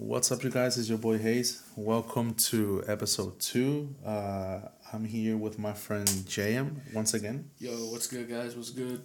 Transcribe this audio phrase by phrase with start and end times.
[0.00, 0.78] What's up, you guys?
[0.78, 1.60] It's your boy Hayes.
[1.74, 3.96] Welcome to episode two.
[4.06, 4.60] Uh,
[4.92, 7.50] I'm here with my friend JM once again.
[7.58, 8.54] Yo, what's good, guys?
[8.54, 9.02] What's good?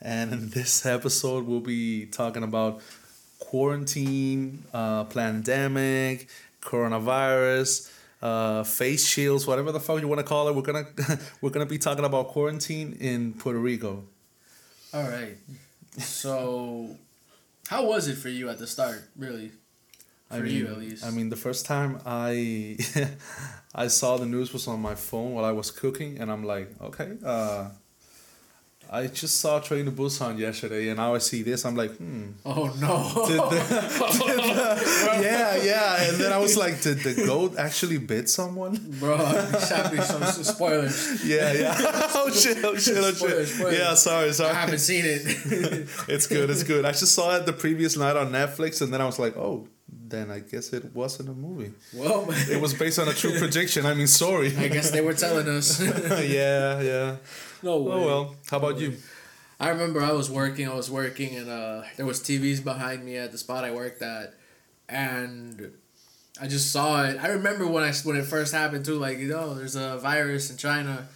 [0.00, 2.80] And in this episode, we'll be talking about
[3.40, 6.30] quarantine, uh, pandemic,
[6.62, 7.92] coronavirus,
[8.22, 10.56] uh, face shields, whatever the fuck you want to call it.
[10.56, 10.86] We're gonna
[11.42, 14.04] we're gonna be talking about quarantine in Puerto Rico.
[14.94, 15.36] All right.
[15.98, 16.96] So,
[17.68, 19.02] how was it for you at the start?
[19.14, 19.52] Really,
[20.30, 21.04] for I mean, you at least.
[21.04, 22.78] I mean, the first time I
[23.74, 26.68] I saw the news was on my phone while I was cooking, and I'm like,
[26.80, 27.70] okay, uh,
[28.92, 31.64] I just saw Train to Busan yesterday, and now I see this.
[31.64, 32.30] I'm like, hmm.
[32.44, 33.26] oh no.
[33.28, 33.50] Did the,
[34.26, 38.74] did the- yeah, yeah, and then I was like, did the goat actually bit someone?
[38.98, 41.24] Bro, be some spoilers.
[41.24, 41.76] Yeah, yeah.
[42.14, 42.64] oh shit!
[42.64, 42.96] Oh shit!
[42.96, 43.48] Oh Spoilers, shit!
[43.48, 43.78] spoilers.
[43.78, 44.50] Yeah, sorry, sorry.
[44.50, 45.22] I haven't seen it.
[46.08, 46.50] It's good.
[46.50, 46.84] It's good.
[46.84, 49.68] I just saw it the previous night on Netflix, and then I was like, oh,
[50.10, 51.72] then I guess it wasn't a movie.
[51.94, 53.86] well, It was based on a true prediction.
[53.86, 54.56] I mean, sorry.
[54.56, 55.80] I guess they were telling us.
[55.80, 57.16] yeah, yeah.
[57.62, 57.92] no way.
[57.92, 58.34] Oh well.
[58.50, 58.96] How about you?
[59.58, 63.16] I remember I was working, I was working, and uh, there was TVs behind me
[63.18, 64.34] at the spot I worked at,
[64.88, 65.72] and
[66.40, 67.18] I just saw it.
[67.22, 70.50] I remember when I when it first happened too, like you know, there's a virus
[70.50, 71.08] in China,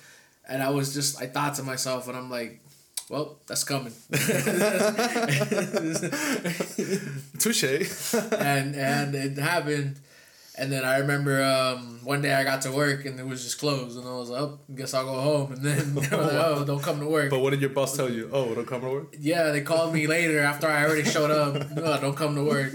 [0.48, 2.60] and I was just I thought to myself, and I'm like,
[3.10, 3.92] well, that's coming,
[7.38, 7.64] Touche.
[8.32, 10.00] and and it happened.
[10.56, 13.58] And then I remember um, one day I got to work and it was just
[13.58, 16.64] closed, and I was like, "Oh, guess I'll go home." And then they like, "Oh,
[16.64, 18.30] don't come to work." but what did your boss tell you?
[18.32, 19.16] Oh, don't come to work.
[19.18, 21.70] Yeah, they called me later after I already showed up.
[21.74, 22.72] No, don't come to work.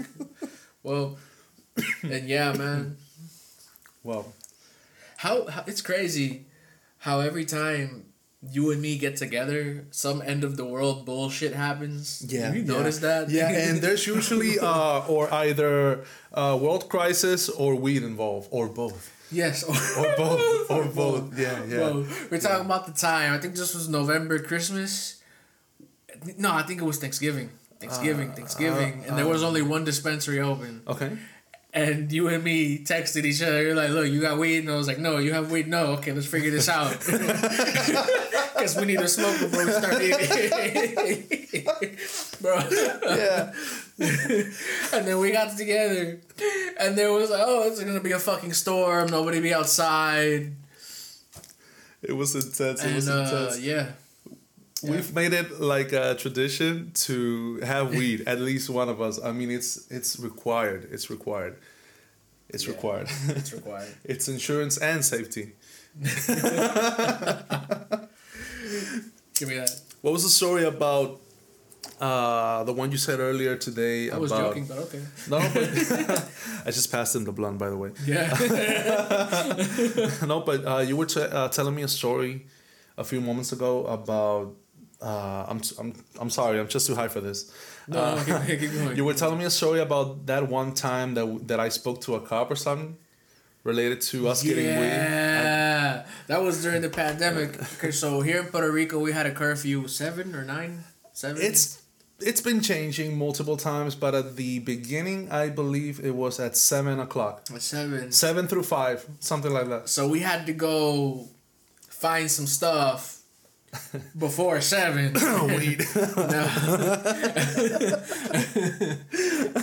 [0.82, 1.16] Well,
[2.02, 2.96] and yeah, man.
[4.02, 4.26] Wow.
[5.16, 6.46] How, how it's crazy
[6.98, 8.09] how every time
[8.42, 12.20] you and me get together, some end of the world bullshit happens.
[12.32, 12.72] Have you yeah.
[12.72, 13.28] noticed that?
[13.28, 19.12] Yeah, and there's usually uh or either uh world crisis or weed involved or both.
[19.30, 20.70] yes, or, Or both.
[20.70, 21.38] or both.
[21.38, 21.76] Yeah, yeah.
[21.76, 23.34] Bro, we're talking about the time.
[23.34, 25.22] I think this was November, Christmas.
[26.38, 27.50] No, I think it was Thanksgiving.
[27.78, 30.82] Thanksgiving, Thanksgiving, and there was only one dispensary open.
[30.86, 31.16] Okay.
[31.72, 33.62] And you and me texted each other.
[33.62, 35.96] You're like, "Look, you got weed," and I was like, "No, you have weed." No,
[35.96, 36.92] okay, let's figure this out.
[38.60, 41.96] Because we need to smoke before we start eating,
[42.40, 42.56] bro.
[43.16, 43.52] Yeah.
[44.92, 46.20] And then we got together,
[46.78, 49.08] and there was like, "Oh, it's gonna be a fucking storm.
[49.10, 50.52] Nobody be outside."
[52.02, 52.82] It was intense.
[52.84, 53.60] It was And uh, intense.
[53.60, 53.86] yeah,
[54.82, 58.22] We've made it like a tradition to have weed.
[58.26, 59.20] At least one of us.
[59.22, 60.88] I mean, it's it's required.
[60.90, 61.56] It's required.
[62.48, 62.72] It's Yeah.
[62.72, 63.08] required.
[63.28, 63.94] it's required.
[64.04, 65.52] it's insurance and safety.
[69.40, 69.74] Give me that.
[70.02, 71.18] What was the story about?
[71.98, 75.00] Uh, the one you said earlier today I was about joking, but okay.
[75.30, 76.30] no, but
[76.66, 77.90] I just passed him the blunt, by the way.
[78.04, 78.28] Yeah.
[80.26, 82.46] no, but uh, you were t- uh, telling me a story
[82.98, 84.56] a few moments ago about.
[85.00, 87.50] Uh, I'm, I'm I'm sorry, I'm just too high for this.
[87.88, 88.94] no, no, keep, keep going.
[88.94, 92.16] You were telling me a story about that one time that that I spoke to
[92.16, 92.98] a cop or something
[93.64, 94.90] related to us getting weed.
[96.00, 97.60] Yeah, that was during the pandemic.
[97.74, 101.42] Okay, so here in Puerto Rico, we had a curfew seven or nine, seven.
[101.42, 101.82] It's
[102.20, 107.00] it's been changing multiple times, but at the beginning, I believe it was at seven
[107.00, 108.12] o'clock, seven.
[108.12, 109.88] seven through five, something like that.
[109.88, 111.28] So we had to go
[111.88, 113.22] find some stuff
[114.18, 115.14] before seven.
[115.48, 115.82] weed.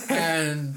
[0.10, 0.76] And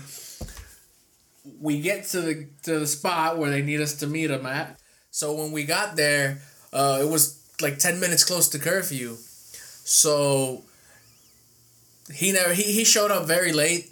[1.60, 4.79] we get to the to the spot where they need us to meet them at.
[5.10, 6.40] So when we got there,
[6.72, 9.16] uh, it was like ten minutes close to curfew.
[9.84, 10.62] So
[12.14, 13.90] he never he, he showed up very late,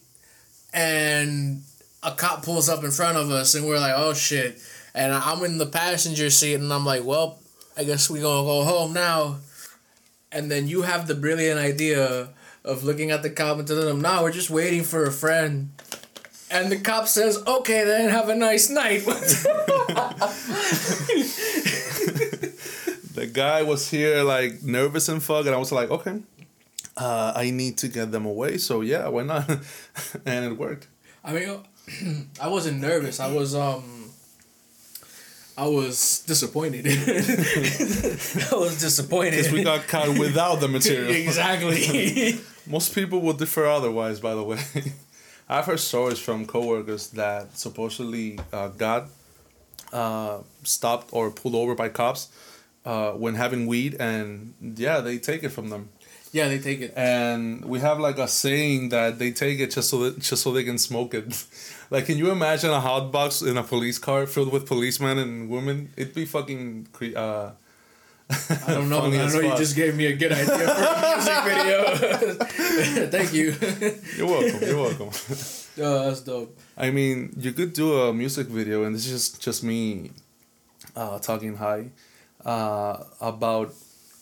[0.72, 1.62] and
[2.02, 4.60] a cop pulls up in front of us, and we're like, oh shit!
[4.94, 7.38] And I'm in the passenger seat, and I'm like, well,
[7.76, 9.38] I guess we gonna go home now
[10.30, 12.28] and then you have the brilliant idea
[12.64, 15.70] of looking at the cop and telling them, "No, we're just waiting for a friend."
[16.50, 19.02] And the cop says, "Okay, then have a nice night."
[23.14, 26.20] the guy was here like nervous and fuck, and I was like, okay,
[26.96, 28.58] uh, I need to get them away.
[28.58, 29.48] So yeah, why not?
[30.26, 30.88] and it worked.
[31.24, 31.60] I mean,
[32.40, 33.20] I wasn't nervous.
[33.20, 34.10] I was um,
[35.56, 36.86] I was disappointed.
[36.86, 39.36] I was disappointed.
[39.36, 41.10] Because we got caught without the material.
[41.26, 42.38] exactly.
[42.66, 44.60] Most people would differ otherwise, by the way.
[45.48, 49.08] I've heard stories from coworkers that supposedly uh, got
[49.92, 52.28] uh, stopped or pulled over by cops
[52.84, 55.90] uh, when having weed, and yeah, they take it from them.
[56.30, 56.92] Yeah, they take it.
[56.94, 60.52] and we have like a saying that they take it just so that just so
[60.52, 61.44] they can smoke it.
[61.90, 65.48] like, can you imagine a hot box in a police car filled with policemen and
[65.48, 65.90] women?
[65.96, 67.52] It'd be fucking cre- uh,
[68.30, 69.02] I don't know.
[69.02, 73.06] I as know you just gave me a good idea for a music video.
[73.10, 73.54] Thank you.
[74.16, 74.68] You're welcome.
[74.68, 75.08] You're welcome.
[75.80, 76.58] oh, that's dope.
[76.76, 80.10] I mean, you could do a music video, and this is just just me,
[80.94, 81.90] uh, talking high,
[82.44, 83.72] uh, about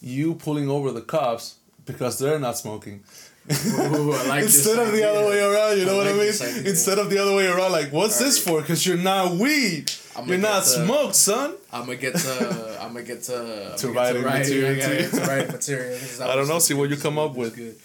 [0.01, 3.03] you pulling over the cops because they're not smoking.
[3.51, 6.67] Ooh, I like Instead of the other way around, you know I what I mean?
[6.67, 8.61] Instead of the other way around, like, what's this for?
[8.61, 9.91] Because you're not weed.
[10.17, 11.55] I'ma You're not the- smoked, son.
[11.73, 12.79] I'm gonna get to.
[12.81, 13.75] I'm gonna get to.
[13.79, 15.99] To writing get material, I to writing material.
[16.23, 16.59] I don't know.
[16.59, 17.55] See what you come up with.
[17.57, 17.77] good.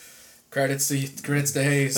[0.50, 1.98] Credits to credits to Hayes.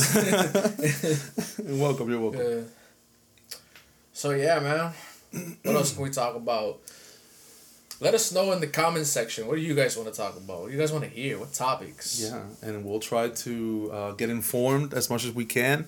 [1.67, 2.09] You're welcome.
[2.09, 2.41] You're welcome.
[2.41, 3.57] Yeah.
[4.13, 4.93] So yeah, man.
[5.63, 6.79] What else can we talk about?
[7.99, 9.47] Let us know in the comments section.
[9.47, 10.61] What do you guys want to talk about?
[10.61, 11.39] What do you guys want to hear?
[11.39, 12.19] What topics?
[12.21, 15.85] Yeah, and we'll try to uh, get informed as much as we can.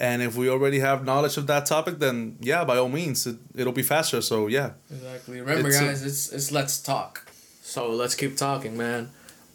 [0.00, 3.36] And if we already have knowledge of that topic, then yeah, by all means, it,
[3.56, 4.20] it'll be faster.
[4.22, 5.40] So yeah, Exactly.
[5.40, 7.26] Remember, It's a- guys, it's it's let's talk.
[7.62, 9.10] So let's keep talking, man.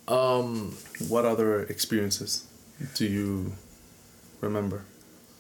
[0.07, 0.75] Um,
[1.07, 2.45] what other experiences
[2.95, 3.53] do you
[4.41, 4.83] remember?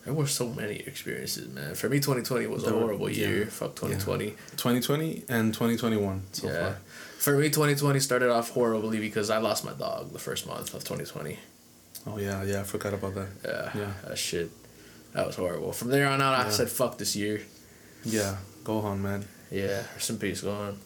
[0.05, 1.75] there were so many experiences, man.
[1.75, 3.39] For me, twenty twenty was a There were- horrible year.
[3.43, 3.49] yeah.
[3.49, 4.31] Fuck twenty twenty.
[4.57, 6.53] 2020 and 2021 so yeah.
[6.61, 6.77] far.
[7.19, 10.73] For me, twenty twenty started off horribly because I lost my dog the first month
[10.73, 11.39] of twenty twenty.
[12.07, 13.27] Oh yeah, yeah, I forgot about that.
[13.45, 13.71] Yeah.
[13.81, 13.91] Yeah.
[14.07, 14.49] That shit.
[15.13, 15.71] That was horrible.
[15.73, 17.41] From there on out, I said fuck this year.
[18.03, 19.25] Yeah, go on, man.
[19.51, 20.79] Yeah, rest in peace, go on.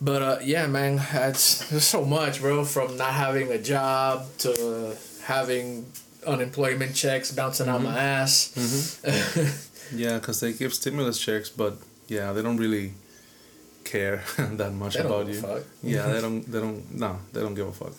[0.00, 2.64] But uh, yeah, man, it's there's so much, bro.
[2.64, 5.86] From not having a job to having
[6.26, 9.00] unemployment checks bouncing out my ass.
[9.94, 11.76] Yeah, because they give stimulus checks, but
[12.08, 12.94] yeah, they don't really
[13.84, 15.42] care that much about you.
[15.82, 16.50] Yeah, they don't.
[16.50, 16.94] They don't.
[16.94, 17.92] No, they don't give a fuck.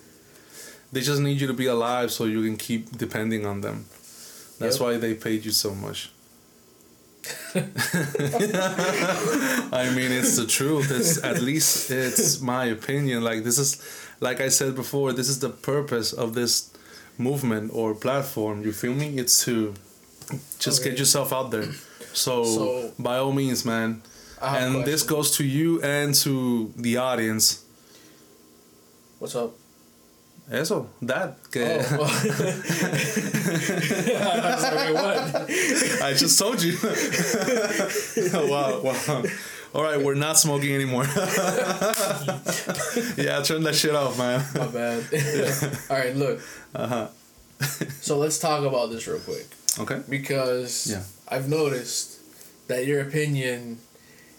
[0.91, 3.85] They just need you to be alive so you can keep depending on them.
[4.59, 4.85] That's Yep.
[4.85, 6.09] why they paid you so much.
[7.55, 7.61] I
[9.95, 10.91] mean, it's the truth.
[10.91, 13.23] It's at least it's my opinion.
[13.23, 13.81] Like this is,
[14.19, 16.69] like I said before, this is the purpose of this
[17.17, 18.63] movement or platform.
[18.63, 19.17] You feel me?
[19.17, 19.73] It's to
[20.59, 20.89] just Okay.
[20.91, 21.69] get yourself out there.
[22.13, 24.01] So, So- by all means, man.
[24.41, 27.59] I have a And this goes to you and to the audience.
[29.19, 29.53] What's up?
[30.51, 31.37] Eso, that.
[31.51, 32.05] Que Oh.
[34.17, 35.49] I was like, what?
[36.03, 36.77] I just told you.
[38.51, 39.23] wow, wow.
[39.73, 41.03] All right, we're not smoking anymore.
[43.17, 44.45] yeah, turn that shit off, man.
[44.55, 45.03] My bad.
[45.89, 46.39] All right, look.
[46.73, 47.07] Uh-huh.
[48.01, 49.47] So let's talk about this real quick
[49.79, 50.01] Okay.
[50.09, 51.03] because Yeah.
[51.27, 52.19] I've noticed
[52.67, 53.79] that your opinion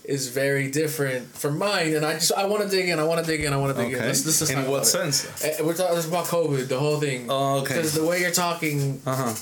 [0.09, 2.99] is very different from mine, and I just I want to dig in.
[2.99, 3.53] I want to dig in.
[3.53, 3.99] I want to dig in.
[3.99, 4.07] Okay.
[4.07, 4.85] Let's, let's In what about it.
[4.87, 5.45] sense?
[5.45, 7.27] Eh, We're talking about COVID, the whole thing.
[7.29, 7.75] Oh, okay.
[7.75, 9.35] Because the way you're talking, Uh huh.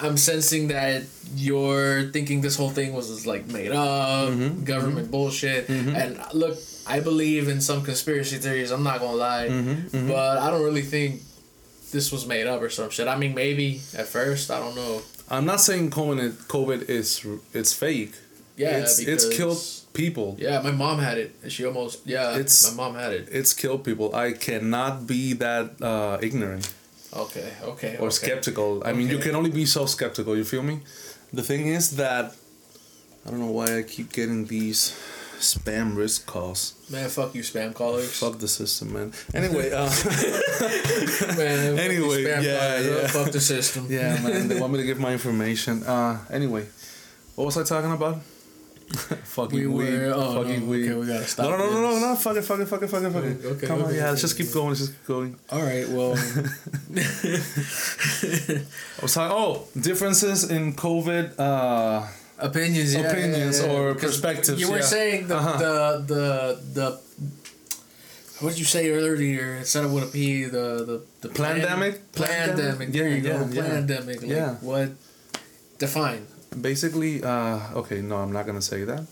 [0.00, 1.02] I'm sensing that
[1.34, 4.64] you're thinking this whole thing was like made up, Mm-hmm.
[4.64, 5.68] government bullshit.
[5.68, 6.56] And look,
[6.86, 8.70] I believe in some conspiracy theories.
[8.70, 11.22] I'm not gonna lie, Mm-hmm, but I don't really think
[11.92, 13.08] this was made up or some shit.
[13.08, 15.02] I mean, maybe at first, I don't know.
[15.30, 18.14] I'm not saying COVID, COVID is it's fake.
[18.56, 19.58] Yeah, it's it's killed
[20.02, 20.28] people.
[20.38, 21.30] Yeah, my mom had it.
[21.54, 22.38] She almost yeah.
[22.42, 23.24] It's- my mom had it.
[23.38, 24.08] It's killed people.
[24.14, 26.64] I cannot be that uh, ignorant
[27.24, 27.92] Okay, okay.
[28.00, 28.20] or okay.
[28.20, 28.70] skeptical.
[28.88, 30.32] I mean, you can only be so skeptical.
[30.40, 30.76] You feel me?
[31.32, 32.24] The thing is that
[33.24, 34.80] I don't know why I keep getting these
[35.40, 36.60] spam risk calls.
[36.90, 38.10] Man, fuck you, spam callers.
[38.22, 39.08] Fuck the system, man.
[39.34, 39.88] Anyway, uh,
[41.38, 42.86] Man, Anyway, spam yeah, callers.
[42.86, 43.06] yeah.
[43.16, 43.82] Fuck the system.
[43.88, 44.48] yeah, man.
[44.48, 45.82] They want me to give my information.
[45.84, 46.64] Uh, anyway,
[47.36, 48.16] what was I talking about?
[49.24, 50.12] fucking We were.
[50.14, 50.88] Oh, fucking no, weed.
[50.90, 51.50] okay, we gotta stop.
[51.50, 53.24] No, no, no, no, no, no, fuck it, fuck it, fuck it, fuck it, fuck
[53.24, 53.44] it.
[53.44, 55.36] Okay, Come on, okay, yeah, let's just keep going, let's just keep going.
[55.50, 55.88] All right.
[55.88, 56.12] Well.
[56.98, 58.62] I
[59.02, 62.06] was talking, oh, differences in COVID, uh,
[62.38, 65.58] opinions yeah, Opinions yeah, yeah, or perspectives, you were saying the, Uh-huh.
[65.58, 67.00] the the the
[68.40, 71.98] what did you say earlier instead of with a p the the the plan- Plandemic?
[72.12, 74.54] plandemic there Yeah, you go plandemic like Yeah.
[74.62, 74.90] what
[75.78, 76.24] define
[76.60, 79.06] basically, uh, okay, no, I'm not gonna say that.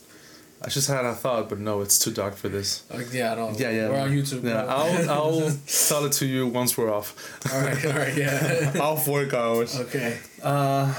[0.62, 2.82] I just had a thought, but no, it's too dark for this.
[2.92, 3.88] like yeah I don't Yeah, yeah.
[3.90, 4.74] we're on YouTube Yeah, bro.
[4.74, 5.50] I'll, I'll
[5.88, 7.12] tell it to you once we're off.
[7.52, 9.78] all right all right yeah off work hours.
[9.80, 10.92] okay Uh,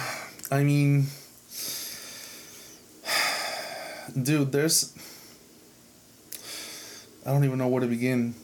[0.51, 1.07] I mean,
[4.13, 4.93] dude, there's.
[7.25, 8.35] I don't even know where to begin.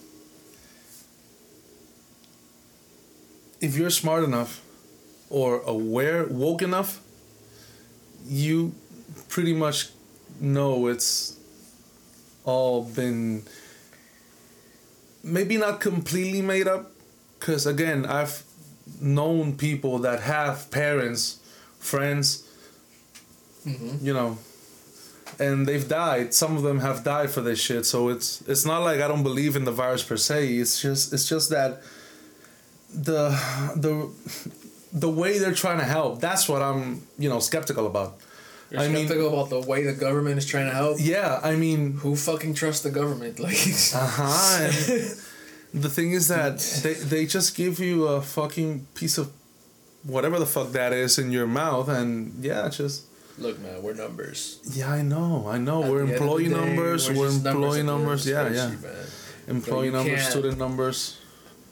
[3.61, 4.61] If you're smart enough
[5.29, 6.99] or aware, woke enough,
[8.25, 8.73] you
[9.29, 9.89] pretty much
[10.39, 11.37] know it's
[12.45, 13.43] all been
[15.23, 16.91] maybe not completely made up
[17.39, 18.43] because again, I've
[18.99, 21.39] known people that have parents,
[21.79, 22.49] friends,
[23.65, 24.05] Mm-hmm.
[24.05, 24.37] you know,
[25.39, 26.33] and they've died.
[26.33, 27.85] Some of them have died for this shit.
[27.85, 30.55] So it's it's not like I don't believe in the virus per se.
[30.55, 31.81] It's just it's just that
[32.93, 33.29] the
[33.77, 34.09] the
[34.93, 36.19] the way they're trying to help.
[36.21, 38.17] That's what I'm you know skeptical about.
[38.69, 40.97] You're I mean- skeptical about the way the government is trying to help.
[40.99, 43.39] Yeah, I mean, Who fucking trusts the government?
[43.47, 43.57] Like,
[43.93, 44.67] uh huh.
[45.85, 49.31] the thing is that they they just give you a fucking piece of
[50.03, 53.03] whatever the fuck that is in your mouth, and yeah, it's just.
[53.39, 54.59] look, man, we're numbers.
[54.77, 55.83] Yeah, I know, I know.
[55.83, 57.09] At we're the end of the employee day, numbers.
[57.09, 58.27] We're, just employee at the end of numbers.
[58.27, 58.67] Yeah, yeah.
[58.69, 59.07] man.
[59.47, 61.17] Employee numbers, can't- student numbers,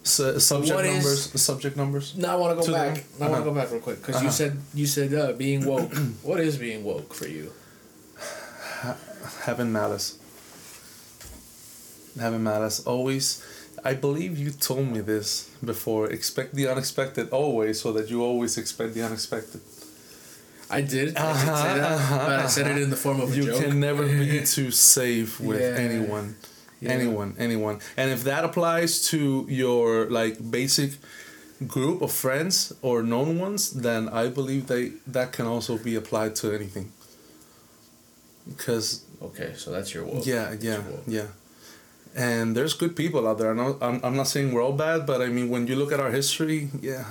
[0.03, 2.13] su- subject What is- numbers, subject numbers.
[2.15, 2.96] Now I want to go back.
[2.96, 3.03] them?
[3.20, 3.43] I want Uh-huh.
[3.43, 4.38] to go back real quick because you Uh-huh.
[4.41, 5.93] said you said uh, being woke.
[6.24, 7.51] what is being woke for you?
[9.46, 10.17] Having malice.
[12.20, 12.81] Having malice.
[12.86, 13.43] Always.
[13.84, 16.10] I believe you told me this before.
[16.12, 19.62] Expect the unexpected always, so that you always expect the unexpected.
[20.70, 21.15] I did.
[21.17, 23.36] I did say Uh-huh, that, uh-huh, but I said it in the form of a
[23.36, 23.46] joke.
[23.46, 25.75] you can never be too safe with Yeah.
[25.86, 26.36] anyone
[26.82, 26.92] Yeah.
[26.98, 30.92] anyone anyone and if that applies to your like basic
[31.68, 36.34] group of friends or known ones then i believe they that can also be applied
[36.42, 36.92] to anything
[38.48, 40.26] because Okay, so that's your woke.
[40.26, 41.04] yeah That's yeah woke.
[41.08, 41.28] yeah
[42.16, 43.52] and there's good people out there.
[43.52, 45.94] I know, I'm, I'm not saying we're all bad, but I mean, when you look
[45.94, 47.06] at our history, yeah.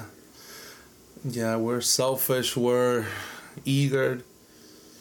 [1.25, 3.07] Yeah, we're selfish, we're
[3.65, 4.21] eager.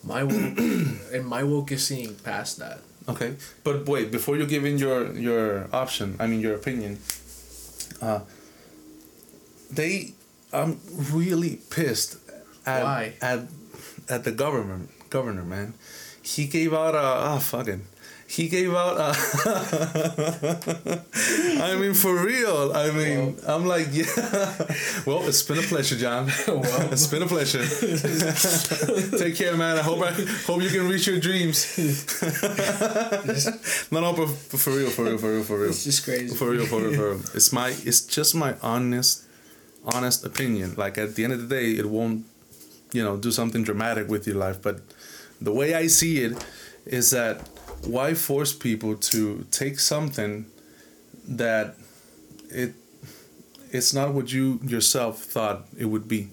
[0.04, 0.58] My woke,
[1.14, 2.80] and my woke is seeing past that.
[3.10, 7.00] Okay, but wait, before you give in your your option, I mean your opinion.
[8.02, 8.22] Uh,
[9.72, 10.14] they,
[10.54, 10.80] I'm
[11.12, 12.18] really pissed
[12.66, 13.14] at Why?
[13.22, 13.40] at
[14.08, 15.74] at the government governor man.
[16.22, 17.86] He gave out a ah fucking.
[18.30, 19.10] He gave out a.
[21.64, 22.72] I mean, for real.
[22.76, 24.06] I mean, I'm like, yeah.
[25.08, 26.28] Well, it's been a pleasure, John.
[26.48, 26.62] Well.
[26.94, 27.66] it's been a pleasure.
[29.18, 29.80] Take care, man.
[29.80, 30.12] I hope I
[30.46, 31.76] hope you can reach your dreams.
[33.92, 35.70] no, no, but for real, for real, for real, for real.
[35.70, 36.36] It's just crazy.
[36.36, 37.22] For real, for real, for real.
[37.34, 39.24] It's my, it's just my honest,
[39.86, 40.76] honest opinion.
[40.78, 42.28] Like at the end of the day, it won't,
[42.94, 44.62] you know, do something dramatic with your life.
[44.62, 44.82] But
[45.42, 46.46] the way I see it
[46.86, 47.42] is that
[47.86, 50.46] why force people to take something
[51.28, 51.76] that
[52.50, 52.74] it,
[53.72, 56.30] it's not what you yourself thought it would be.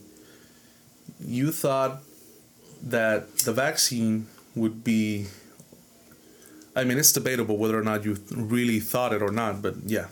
[1.20, 2.02] You thought
[2.82, 5.26] that the vaccine would be
[6.76, 10.08] I mean, it's debatable whether or not you really thought it or not, but yeah.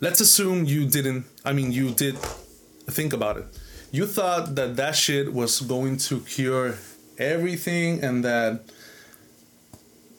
[0.00, 2.18] Let's assume you didn't, I mean, you did
[2.90, 3.44] think about it.
[3.92, 6.74] You thought that that shit was going to cure
[7.18, 8.64] everything and that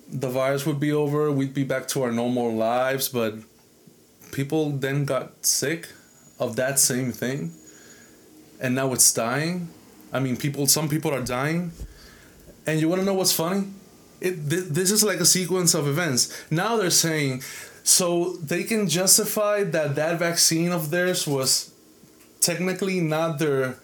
[0.09, 3.35] the virus would be over, we'd be back to our normal lives, but
[4.31, 5.89] people then got sick
[6.39, 7.51] of that same thing
[8.59, 9.69] and now it's dying.
[10.13, 11.71] I mean, people, some people are dying.
[12.65, 13.67] And you want to know what's funny?
[14.19, 16.33] It th- this is like a sequence of events.
[16.51, 17.43] Now they're saying,
[17.83, 21.71] so they can justify that that vaccine of theirs was
[22.41, 23.77] technically not their,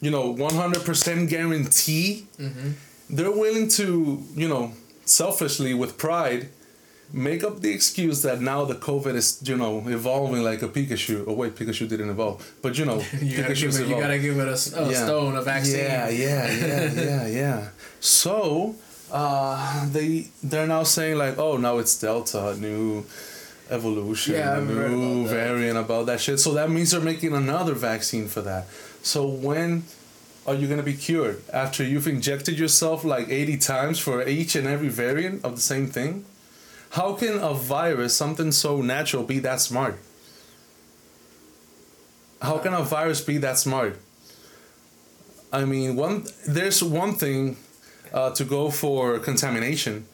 [0.00, 2.26] you know, one hundred percent guarantee.
[2.38, 2.70] Mm-hmm.
[3.10, 4.72] They're willing to, you know,
[5.04, 6.48] selfishly with pride,
[7.12, 11.24] make up the excuse that now the COVID is, you know, evolving like a Pikachu.
[11.26, 14.38] Oh wait, Pikachu didn't evolve, but you know, You gotta, give it, you gotta give
[14.38, 15.04] it a, a Yeah.
[15.04, 15.78] stone, a vaccine.
[15.80, 17.68] Yeah, yeah, yeah, yeah, yeah.
[18.00, 18.74] So
[19.12, 23.04] uh, they they're now saying like, oh, now it's Delta, new
[23.70, 26.40] evolution, Yeah, a I've heard new about variant about that shit.
[26.40, 28.66] So that means they're making another vaccine for that.
[29.02, 29.84] So when
[30.46, 34.66] are you gonna be cured after you've injected yourself like eighty times for each and
[34.66, 36.24] every variant of the same thing?
[36.90, 39.98] How can a virus, something so natural, be that smart?
[42.42, 43.98] How can a virus be that smart?
[45.52, 47.56] I mean, one there's one thing
[48.12, 50.06] uh, to go for contamination,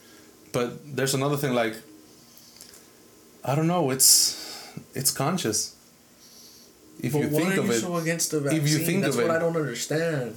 [0.53, 1.77] but there's another thing like
[3.45, 3.91] I don't know.
[3.91, 5.75] It's it's conscious.
[7.01, 8.67] If But you think are of you it, so against the if vaccine?
[8.67, 10.35] you think That's of what it- I don't understand.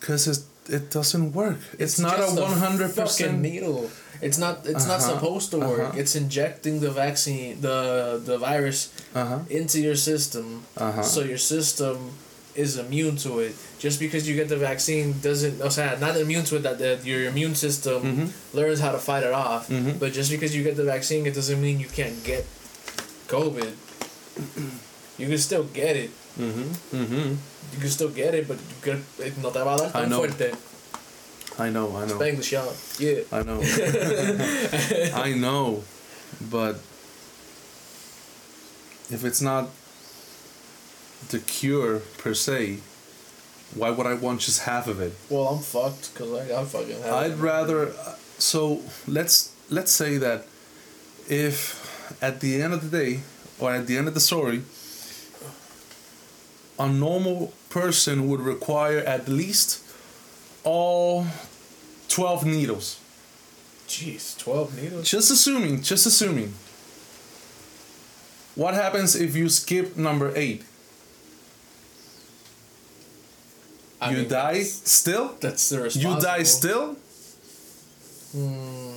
[0.00, 0.40] because it
[0.78, 1.60] it doesn't work.
[1.78, 3.90] It's, not a one hundred percent needle.
[4.26, 4.54] It's not.
[4.72, 5.88] It's not Uh-huh, supposed to work.
[5.92, 6.00] uh-huh.
[6.00, 7.78] It's injecting the vaccine, the
[8.30, 9.38] the virus, Uh huh.
[9.60, 10.46] into your system,
[10.76, 11.02] Uh-huh.
[11.02, 11.96] so your system
[12.64, 13.52] is immune to it.
[13.84, 15.60] Just because you get the vaccine doesn't.
[15.60, 16.62] Oh, sorry, not immune to it.
[16.68, 18.26] That the, your immune system Mhm.
[18.58, 19.68] learns how to fight it off.
[19.68, 19.98] Mhm.
[20.00, 22.44] But just because you get the vaccine, it doesn't mean you can't get
[23.28, 23.72] COVID.
[25.18, 26.10] You can still get it.
[26.38, 26.68] Mhm.
[26.92, 27.36] Mhm.
[27.72, 30.00] You can still get it, but you get, it no te va a dar I
[30.00, 30.20] tan know.
[30.20, 30.54] fuerte.
[31.58, 31.96] I know.
[31.96, 32.18] I know.
[32.18, 32.74] Bang the shot.
[32.98, 33.20] Yeah.
[33.32, 33.60] I know.
[35.26, 35.84] I know,
[36.50, 36.76] but
[39.10, 39.70] if it's not
[41.30, 42.78] the cure per se,
[43.74, 45.12] why would I want just half of it?
[45.30, 47.00] Well, I'm fucked because I got fucking.
[47.02, 47.92] Have I'd rather.
[48.38, 50.46] So let's let's say that
[51.28, 51.56] if
[52.20, 53.20] at the end of the day
[53.60, 54.62] or at the end of the story,
[56.78, 59.82] a normal person would require at least
[60.64, 61.26] all
[62.08, 63.00] twelve needles.
[63.88, 65.08] Jeez, twelve needles.
[65.08, 66.54] Just assuming, just assuming.
[68.54, 70.64] What happens if you skip number eight?
[74.00, 75.34] I you mean, die that's- still?
[75.40, 76.96] That's the You die still?
[78.32, 78.94] Hmm.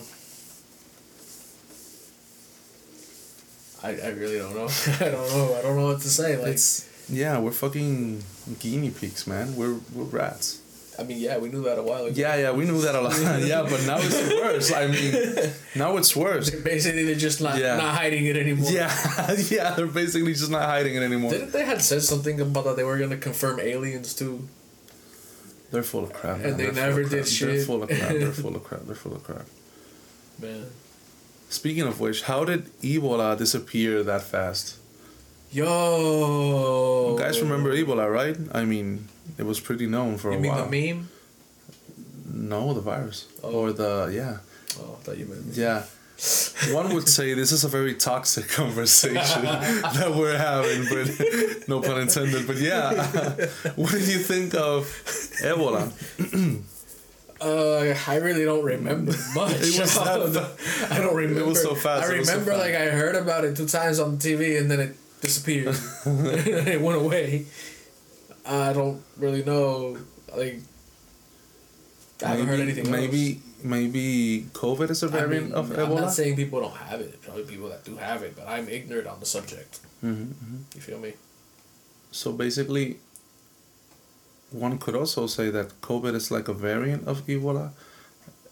[3.83, 4.65] I, I really don't know.
[4.99, 5.55] I don't know.
[5.57, 6.35] I don't know what to say.
[6.37, 8.23] Like, It's yeah, we're fucking
[8.59, 9.55] guinea pigs, man.
[9.55, 10.61] We're we're rats.
[10.99, 12.13] I mean, yeah, we knew that a while ago.
[12.15, 13.13] Yeah, yeah, we knew that a lot.
[13.45, 14.71] yeah, but now it's worse.
[14.73, 15.13] I mean,
[15.75, 16.49] now it's worse.
[16.63, 17.77] Basically, they're just not Yeah.
[17.77, 18.71] not hiding it anymore.
[18.71, 18.89] Yeah,
[19.49, 21.31] yeah, they're basically just not hiding it anymore.
[21.31, 24.47] Didn't they had said something about that they were gonna confirm aliens too?
[25.69, 26.37] They're full of crap.
[26.37, 26.57] And man.
[26.57, 27.39] they They're never did crap.
[27.39, 28.09] They're full of crap.
[28.09, 28.81] They're full of crap.
[28.85, 29.45] They're full of crap.
[30.41, 30.65] Man.
[31.49, 34.77] Speaking of which, how did Ebola disappear that fast?
[35.51, 37.15] Yo.
[37.17, 38.37] You guys remember Ebola, right?
[38.53, 40.65] I mean, it was pretty known for You a mean while.
[40.69, 41.09] the meme?
[42.33, 43.51] No, the virus Oh.
[43.51, 44.37] or the yeah,
[44.79, 45.55] Oh, I thought you meant.
[45.55, 45.83] yeah.
[46.73, 49.41] One would say this is a very toxic conversation
[49.99, 52.45] that we're having, but no pun intended.
[52.47, 52.89] But yeah,
[53.75, 54.85] what did you think of
[55.43, 55.91] Ebola?
[57.39, 59.51] Uh, I really don't remember much.
[59.61, 60.55] It was fa-
[60.89, 61.41] I don't remember.
[61.41, 62.63] It was so fast, I so remember fast.
[62.65, 65.75] like I heard about it two times on TV and then it disappeared.
[66.05, 67.45] it went away.
[68.45, 69.97] I don't really know.
[70.35, 70.59] Like,
[72.23, 72.89] I haven't heard anything.
[72.91, 75.15] Maybe maybe COVID is a else.
[75.15, 76.01] I variant mean, of I'm Ebola.
[76.01, 77.21] not saying people don't have it.
[77.21, 79.79] Probably people that do have it, but I'm ignorant on the subject.
[80.01, 80.31] hmm
[80.75, 81.13] You feel me?
[82.11, 82.97] So basically,
[84.51, 87.71] one could also say that COVID is like a variant of Ebola,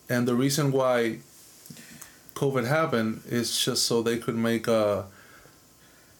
[0.09, 1.19] and the reason why
[2.35, 5.05] COVID happened is just so they could make a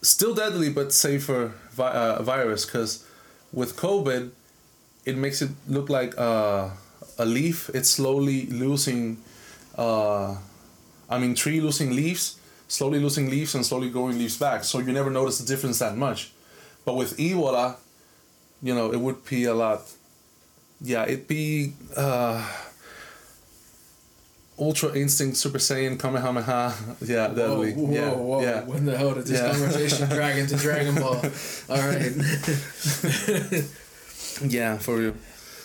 [0.08, 2.65] still deadly but safer vi- uh, virus.
[2.65, 3.06] Because
[3.52, 4.32] with COVID,
[5.06, 6.70] it makes it look like uh,
[7.18, 7.70] a leaf.
[7.74, 9.18] It's slowly losing.
[9.78, 10.38] Uh,
[11.10, 14.63] I mean, tree losing leaves, slowly losing leaves and slowly growing leaves back.
[14.63, 16.32] So you never notice the difference that much.
[16.86, 17.78] But with Ebola,
[18.62, 19.82] you know, it would be a lot.
[20.82, 22.46] Yeah, it'd be uh,
[24.58, 26.74] Ultra Instinct Super Saiyan Kamehameha.
[27.02, 27.74] Yeah, deadly.
[27.74, 28.41] Whoa, whoa, yeah, whoa.
[28.41, 28.63] yeah.
[28.63, 29.52] When the hell did this Yeah.
[29.52, 31.22] conversation drag into Dragon Ball?
[31.70, 32.12] All right.
[34.41, 35.15] Yeah, for you.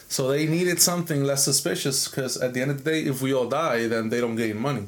[0.09, 3.33] So they needed something less suspicious because at the end of the day, if we
[3.35, 4.87] all die, then they don't gain money.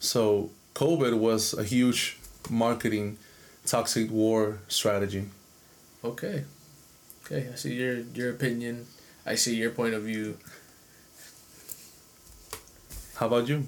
[0.00, 2.18] So COVID was a huge
[2.50, 3.16] marketing
[3.64, 5.24] toxic war strategy.
[6.04, 6.44] Okay.
[7.24, 8.86] Okay, I see your your opinion.
[9.24, 10.36] I see your point of view.
[13.22, 13.64] How about you?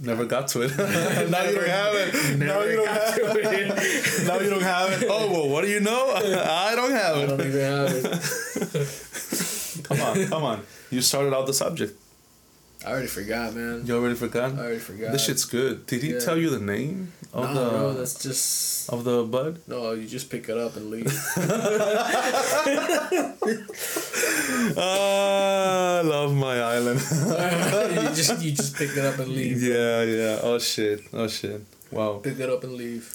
[0.00, 0.74] Never got to it.
[1.30, 2.38] now you don't have it.
[2.38, 3.36] Now you don't have it.
[3.36, 4.26] it.
[4.26, 5.06] now you don't have it.
[5.10, 6.12] Oh well, what do you know?
[6.16, 7.20] I don't have it.
[7.20, 7.26] I it.
[7.26, 7.90] don't even have
[8.72, 9.84] it.
[9.84, 10.64] Come on, come on.
[10.90, 12.00] You started out the subject.
[12.86, 13.84] I already forgot, man.
[13.84, 14.54] You already forgot.
[14.54, 15.12] I already forgot.
[15.12, 15.84] This shit's good.
[15.84, 16.20] Did he Yeah.
[16.20, 19.60] tell you the name of Nah, the bro, that's just of the bud?
[19.66, 19.92] no.
[19.92, 21.06] You just pick it up and leave.
[24.76, 27.00] Ah, I love my island.
[27.10, 29.62] you just you just pick it up and leave.
[29.62, 30.40] yeah, yeah.
[30.42, 31.00] Oh shit.
[31.12, 31.60] Oh shit.
[31.90, 32.20] Wow.
[32.22, 33.14] Pick it up and leave.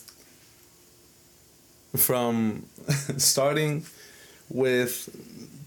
[1.95, 2.65] From
[3.17, 3.85] starting
[4.49, 5.09] with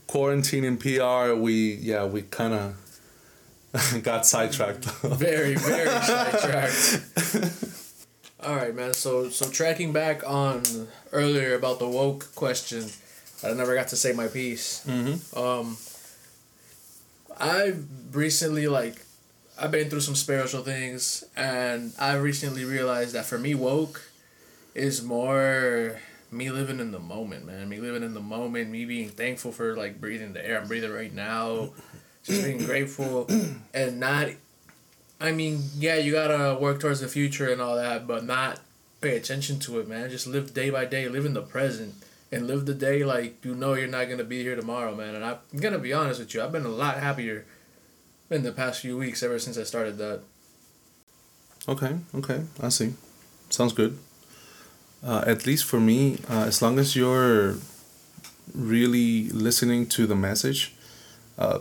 [0.06, 4.84] quarantine and PR, we yeah we kind of got sidetracked.
[5.02, 7.75] Very very sidetracked.
[8.46, 8.94] All right, man.
[8.94, 10.62] So so tracking back on
[11.10, 12.84] earlier about the woke question,
[13.42, 14.86] I never got to say my piece.
[14.86, 15.36] mm-hmm.
[15.36, 15.76] Um,
[17.40, 17.74] I
[18.12, 19.04] recently like,
[19.60, 24.00] I've been through some spiritual things, and I recently realized that for me, woke
[24.76, 25.98] is more
[26.30, 27.68] me living in the moment, man.
[27.68, 30.92] Me living in the moment, me being thankful for like breathing the air I'm breathing
[30.92, 31.70] right now,
[32.22, 33.28] just being grateful,
[33.74, 34.28] and not.
[35.20, 38.60] I mean, yeah, you gotta work towards the future and all that, but not
[39.00, 40.10] pay attention to it, man.
[40.10, 41.94] Just live day by day, live in the present
[42.32, 45.14] and live the day like you know you're not gonna be here tomorrow, man.
[45.14, 47.46] And I'm gonna be honest with you, I've been a lot happier
[48.30, 50.20] in the past few weeks ever since I started that.
[51.68, 52.94] Okay, okay, I see.
[53.50, 53.98] Sounds good.
[55.04, 57.56] Uh, at least for me, uh, as long as you're
[58.54, 60.74] really listening to the message,
[61.38, 61.60] uh,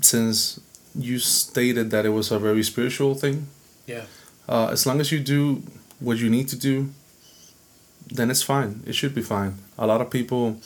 [0.00, 0.60] since
[0.98, 3.46] you stated that it was a very spiritual thing,
[3.86, 4.04] Yeah.
[4.48, 5.62] uh, as long as you do
[6.00, 6.90] what you need to do,
[8.14, 8.82] then it's fine.
[8.86, 9.54] It should be fine.
[9.78, 10.56] A lot of people,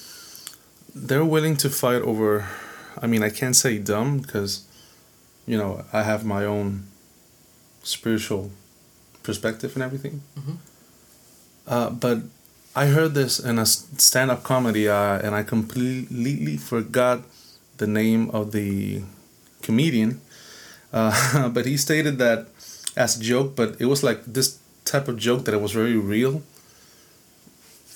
[0.94, 2.46] they're willing to fight over.
[3.00, 4.62] I mean, I can't say dumb because,
[5.46, 6.86] you know, I have my own
[7.82, 8.50] spiritual
[9.22, 10.22] perspective and everything.
[10.38, 10.56] Mhm.
[11.66, 12.18] Uh, but
[12.74, 17.22] I heard this in a stand up comedy uh, and I completely forgot
[17.78, 19.02] the name of the
[19.66, 20.20] comedian.
[20.92, 22.48] Uh, but he stated that
[22.96, 25.96] as a joke, but it was like this type of joke that it was very
[25.96, 26.42] real.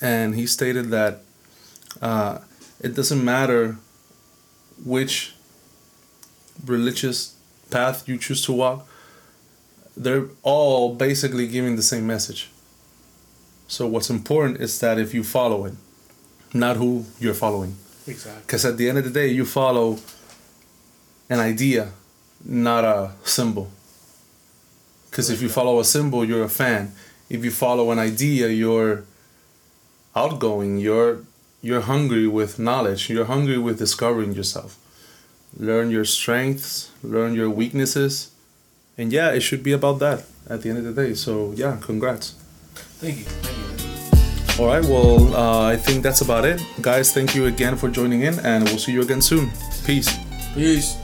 [0.01, 1.13] And he stated that
[2.01, 2.39] uh,
[2.79, 3.77] it doesn't matter
[4.83, 5.35] which
[6.65, 7.35] religious
[7.69, 8.87] path you choose to walk,
[9.95, 12.49] they're all basically giving the same message.
[13.67, 15.73] So what's important is that if you follow it,
[16.53, 17.75] not who you're following.
[18.07, 18.41] Exactly.
[18.45, 19.99] Because at the end of the day, you follow
[21.29, 21.91] an idea,
[22.43, 23.71] not a symbol.
[25.09, 26.93] Because if you follow a symbol, you're a fan.
[27.29, 29.03] If you follow an idea, you're
[30.15, 30.77] outgoing.
[30.77, 31.23] You're
[31.61, 33.09] you're hungry with knowledge.
[33.09, 34.77] You're hungry with discovering yourself.
[35.57, 36.91] Learn your strengths.
[37.03, 38.31] Learn your weaknesses.
[38.97, 41.13] And yeah, it should be about that at the end of the day.
[41.13, 42.35] So yeah, congrats.
[42.99, 43.23] Thank you.
[43.25, 43.61] Thank you.
[44.59, 46.61] All right, well, uh, I think that's about it.
[46.81, 49.49] Guys, thank you again for joining in, and we'll see you again soon.
[49.85, 50.09] Peace.
[50.53, 51.00] Peace.